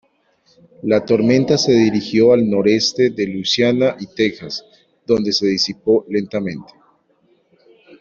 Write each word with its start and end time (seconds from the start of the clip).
La 0.81 1.05
tormenta 1.05 1.59
se 1.59 1.73
dirigió 1.73 2.33
al 2.33 2.49
noroeste 2.49 3.11
de 3.11 3.27
Luisiana 3.27 3.97
y 3.99 4.07
Texas, 4.07 4.65
donde 5.05 5.31
se 5.31 5.45
disipó 5.45 6.05
lentamente. 6.09 6.73